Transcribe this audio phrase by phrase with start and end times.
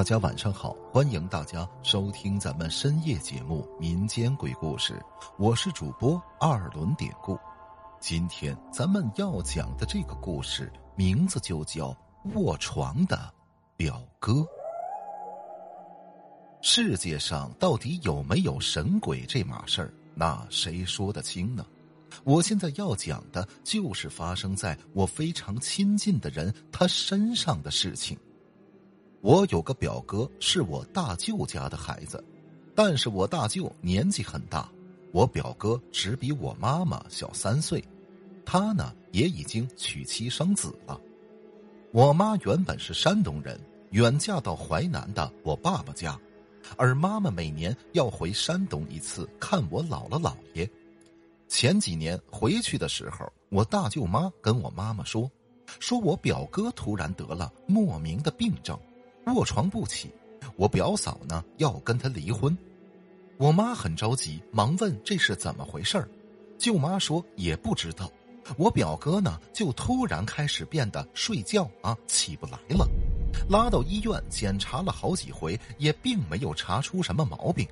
[0.00, 4.94] 大家晚上好，欢迎大家收听咱们深夜节目《民间鬼故事》，
[5.36, 7.38] 我是主播二轮典故。
[8.00, 11.88] 今天咱们要讲的这个故事名字就叫
[12.34, 13.30] 《卧床的
[13.76, 14.32] 表哥》。
[16.62, 19.92] 世界上到底有没有神鬼这码事儿？
[20.14, 21.62] 那谁说得清呢？
[22.24, 28.18] 我现在要讲的就是发生在我非常亲近的人他身上的事情。
[29.22, 32.24] 我有个表哥，是我大舅家的孩子，
[32.74, 34.70] 但是我大舅年纪很大，
[35.12, 37.84] 我表哥只比我妈妈小三岁，
[38.46, 40.98] 他呢也已经娶妻生子了。
[41.92, 46.18] 我妈原本是山东人，远嫁到淮南的我爸爸家，
[46.78, 50.68] 而妈妈每年要回山东一次看我姥姥姥爷。
[51.46, 55.30] 前几年回去的时候，我大舅妈跟我妈妈说，
[55.78, 58.78] 说我表哥突然得了莫名的病症。
[59.26, 60.10] 卧床不起，
[60.56, 62.56] 我表嫂呢要跟他离婚，
[63.36, 66.08] 我妈很着急，忙问这是怎么回事儿。
[66.58, 68.10] 舅妈说也不知道。
[68.56, 72.88] 我表哥呢就突然开始变得睡觉啊起不来了，
[73.48, 77.68] 拉到医院检查了好几回，也并没有查出什么毛病。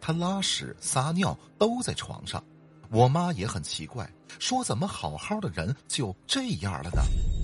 [0.00, 2.42] 他拉屎撒尿都在床上，
[2.90, 7.35] 我妈也很奇怪，说怎么好好的人就这样了呢？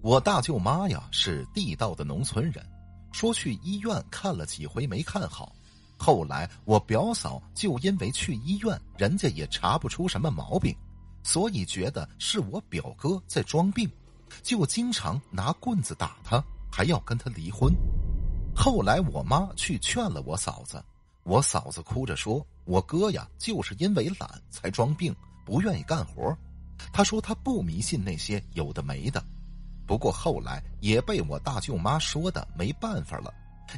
[0.00, 2.64] 我大舅妈呀是地道的农村人，
[3.12, 5.52] 说去医院看了几回没看好，
[5.96, 10.74] 后来我表嫂就因为去医院，人家也查不出什么毛病，
[11.24, 13.90] 所以觉得是我表哥在装病，
[14.42, 17.74] 就经常拿棍子打他，还要跟他离婚。
[18.54, 20.82] 后来我妈去劝了我嫂子，
[21.24, 26.36] 我嫂子哭着说：“我哥呀，就是因为懒才装病，不愿意干活。”
[26.92, 29.22] 她说她不迷信那些有的没的。
[29.88, 33.32] 不过后来也被我大舅妈说的没办法了，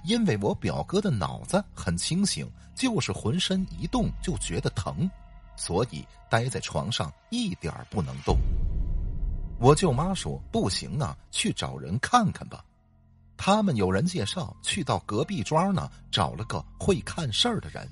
[0.04, 5.08] 因为我表哥的脑子很清醒，就是浑身一动就觉得疼，
[5.56, 8.36] 所以待在床上一点不能动。
[9.60, 12.64] 我舅妈说不行啊，去找人看看吧。
[13.36, 17.88] 他们有人介绍，去到隔壁庄呢，找了个会看事儿的人。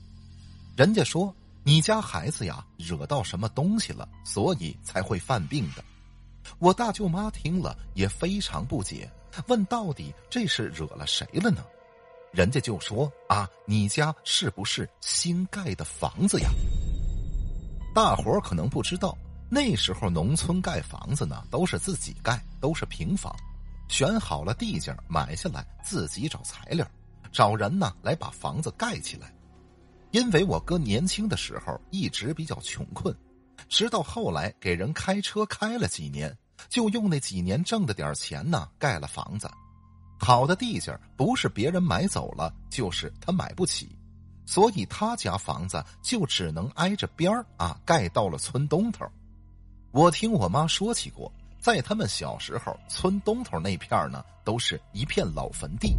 [0.77, 5.84] 人家说你家孩子呀，惹到什么东西了，所以才会犯病的。
[6.59, 9.10] 我大舅妈听了也非常不解，
[9.47, 11.64] 问到底这是惹了谁了呢？
[12.32, 16.48] 人家就说啊，你家是不是新盖的房子呀？
[17.94, 19.16] 大伙儿可能不知道，
[19.48, 23.34] 那时候农村盖房子呢都是自己盖，都是平房，
[23.88, 26.86] 选好了地界买下来，自己找材料，
[27.32, 29.32] 找人呢来把房子盖起来。
[30.10, 33.15] 因为我哥年轻的时候一直比较穷困。
[33.69, 36.37] 直到后来给人开车开了几年，
[36.69, 39.51] 就用那几年挣的点钱呢盖了房子。
[40.19, 43.97] 好的地界不是别人买走了，就是他买不起，
[44.47, 49.07] 所以他家房子就只能挨着边儿啊盖到了村东头。
[49.93, 55.97] 我听我妈说起过，在他们小时候，村东头那片呢都是一片老坟地。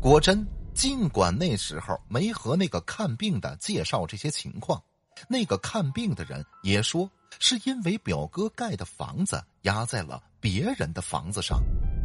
[0.00, 4.82] 果真，尽管那时候没和那个看病的介绍这些情况。
[5.28, 11.62] 那个看病的人也说，是因为表哥盖的房子压在了别人的房子上，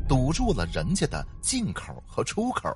[0.07, 2.75] 堵住了人家的进口和出口，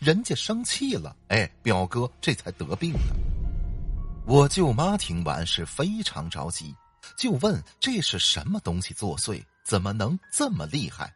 [0.00, 3.14] 人家生气了，哎，表哥这才得病的。
[4.26, 6.74] 我舅妈听完是非常着急，
[7.16, 11.14] 就问这是什么东西作祟，怎么能这么厉害，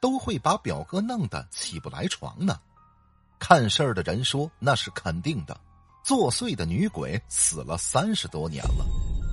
[0.00, 2.60] 都会把表哥弄得起不来床呢？
[3.38, 5.58] 看事儿的人说那是肯定的。
[6.10, 8.84] 作祟的女鬼死了三十多年了，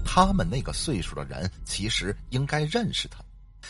[0.06, 3.18] 他们那个岁数的人其实应该认识他。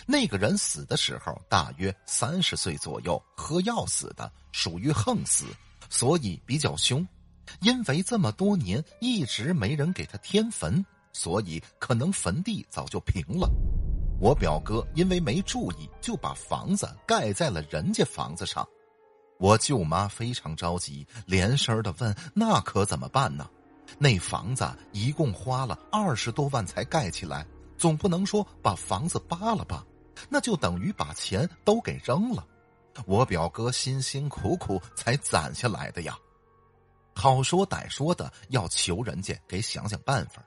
[0.06, 5.46] 那个人死的时候大约三十岁左右，喝药死的，属于横死，
[5.90, 7.08] 所以比较凶。
[7.62, 13.50] 因为这么多年一直没人给他添坟，所以可能坟地早就平了。
[14.20, 18.68] 我表哥因为没注意，就把房子盖在了人家房子上。
[19.40, 23.48] 我舅妈非常着急，连声的问：“那可怎么办呢？
[24.00, 27.46] 那房子一共花了二十多万才盖起来，
[27.78, 29.86] 总不能说把房子扒了吧？
[30.28, 32.46] 那就等于把钱都给扔了。
[33.06, 36.18] 我表哥辛辛苦苦才攒下来的呀，
[37.14, 40.44] 好说歹说的要求人家给想想办法，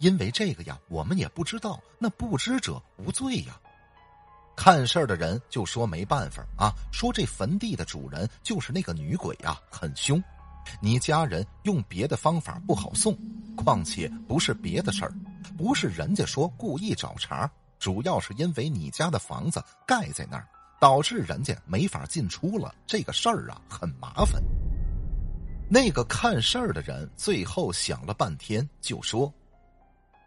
[0.00, 3.58] 因为这个呀，我们也不知道，那不知者无罪呀。”
[4.56, 10.22] 看事儿的人就说没办法啊，说这坟地的主人就是那个女鬼呀，很凶。
[10.80, 13.14] 你家人用别的方法不好送，
[13.56, 15.12] 况且不是别的事儿，
[15.58, 20.48] 不是人家说故意找茬，主要是因为你家的房子盖在那儿，
[20.80, 22.74] 导致人家没法进出了。
[22.86, 24.42] 这个事儿啊，很麻烦。
[25.68, 29.32] 那个看事儿的人最后想了半天，就说：“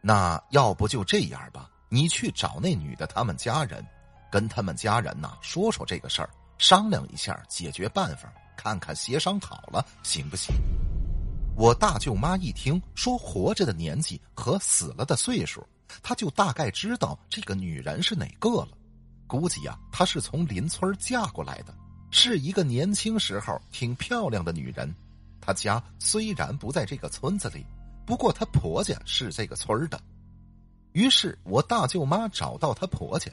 [0.01, 3.83] 那要不就这样吧，你去找那女的他们家人，
[4.31, 10.55] 跟他们家人呐说说这个事儿，商量一下解决办法，看看协商好了行不行？”
[11.55, 15.65] 我大舅妈一听说活着的年纪和死了的岁数，
[16.03, 18.69] 她就大概知道这个女人是哪个了。
[19.25, 21.73] 估计呀，她是从邻村嫁过来的，
[22.11, 24.93] 是一个年轻时候挺漂亮的女人。
[25.41, 27.65] 她家虽然不在这个村子里，
[28.05, 29.99] 不过她婆家是这个村的。
[30.91, 33.31] 于是我大舅妈找到她婆家，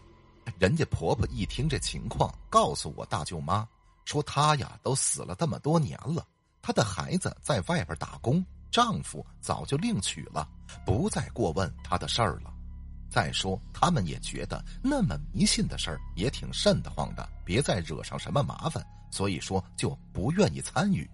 [0.59, 3.67] 人家婆婆一听这情况，告诉我大舅妈
[4.05, 6.27] 说：“她呀，都死了这么多年了。”
[6.63, 10.49] 她的孩子在外边打工，丈夫早就另娶了，
[10.85, 12.53] 不再过问她的事儿了。
[13.11, 21.09] 再说，他们也觉得那么迷信的事儿也挺瘆得慌的，别再惹上什么麻烦，所以说就不愿意参与。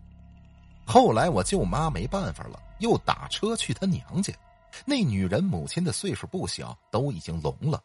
[0.86, 4.32] 后来我舅妈没办法了，又打车去她娘家。
[4.86, 7.82] 那女人母亲的岁数不小，都已经聋了。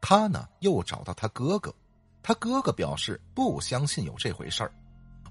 [0.00, 1.74] 他呢又找到他哥哥，
[2.22, 4.72] 他哥哥表示不相信有这回事儿。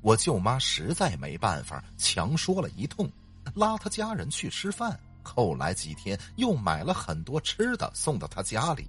[0.02, 3.10] 我舅妈实在没办法，强说了一通，
[3.56, 4.98] 拉他家人去吃饭。
[5.24, 8.88] 后来几天又买了很多吃的送到他家里。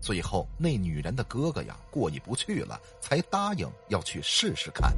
[0.00, 4.94] 最后那女人的哥哥呀过意不去了，才答应要去试试看。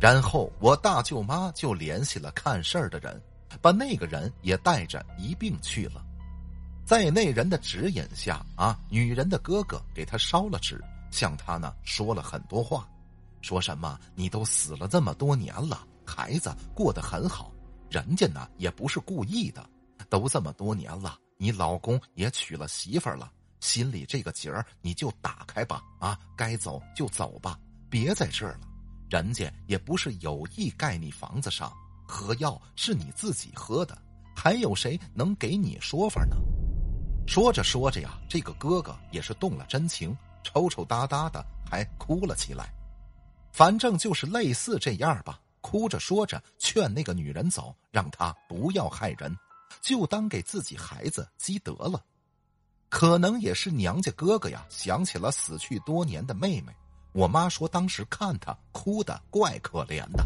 [0.00, 3.20] 然后我大舅妈就联系了看事儿的人，
[3.60, 6.04] 把那个人也带着一并去了。
[6.84, 12.88] 在那人的指引下啊，女人的哥哥给他烧了纸，向他呢说了很多话。
[13.42, 13.98] 说什么？
[14.14, 17.52] 你都死了这么多年了，孩子过得很好，
[17.88, 19.64] 人家呢也不是故意的。
[20.08, 23.30] 都这么多年了，你老公也娶了媳妇了，
[23.60, 25.82] 心里这个结儿你就打开吧。
[26.00, 27.56] 啊，该走就走吧，
[27.88, 28.60] 别在这儿了。
[29.08, 31.72] 人家也不是有意盖你房子上，
[32.06, 33.96] 喝药是你自己喝的，
[34.34, 36.36] 还有谁能给你说法呢？
[37.26, 42.72] 说着说着呀，这个哥哥也是动了真情，抽抽搭搭的还哭了起来。
[43.52, 49.36] 反正就是类似这样吧，哭着说着劝那个女人走，让她不要害人，
[49.80, 52.02] 就当给自己孩子积德了。
[52.88, 56.72] 可能也是娘家哥哥呀，想起了死去多年的妹妹。
[57.12, 60.24] 我妈说当时看他哭的怪可怜的。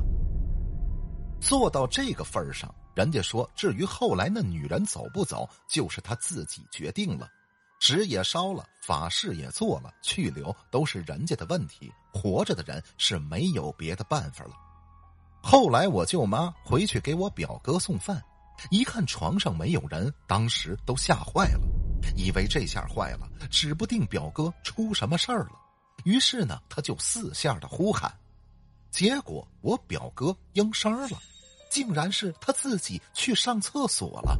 [1.40, 7.28] 做到这个份上，人家说至于后来那女人走不走，就是她自己决定了。
[7.80, 11.92] 纸也烧了，法事也做了，去留都是人家的问题。
[12.12, 14.52] 活着的人是没有别的办法了。
[15.42, 18.22] 后来我舅妈回去给我表哥送饭，
[18.70, 21.66] 一看床上没有人，当时都吓坏了，
[22.16, 25.50] 以为这下坏了，指不定表哥出什么事儿了。
[26.04, 28.10] 于是呢，他就四下的呼喊，
[28.90, 31.18] 结果我表哥应声了，
[31.74, 34.38] 竟然是他自己去上厕所了，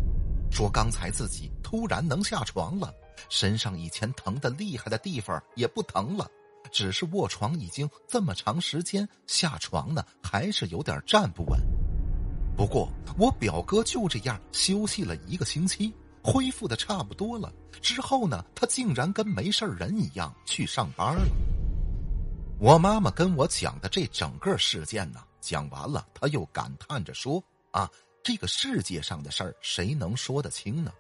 [0.53, 2.95] 说刚才自己突然能下床了。
[3.29, 6.31] 身上以前疼的厉害的地方也不疼了，
[6.71, 11.61] 只是卧床已经这么长时间，下床呢还是有点站不稳。
[12.57, 12.89] 不过
[13.19, 15.93] 我表哥就这样休息了一个星期，
[16.23, 17.53] 恢复的差不多了。
[17.83, 21.27] 之后呢，他竟然跟没事人一样去上班了。
[22.61, 27.89] 我妈妈跟我讲的这整个事件呢，讲完了，他又感叹着说：“啊，
[28.23, 30.91] 这个世界上的事儿，谁能说得清呢？”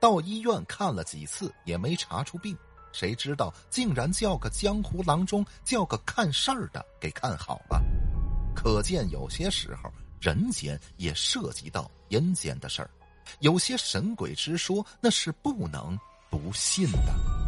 [0.00, 2.56] 到医院看了几次也没查出病，
[2.92, 7.82] 谁知道竟然叫个江湖郎中，叫个看事儿的给看好了。
[8.54, 12.90] 可见有些时候人间也涉及到阴间的事儿，
[13.40, 15.98] 有些神鬼之说那是不能
[16.30, 17.47] 不信的。